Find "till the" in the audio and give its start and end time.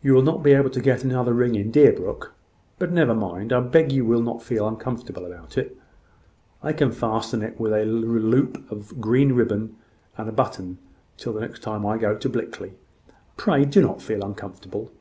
11.16-11.40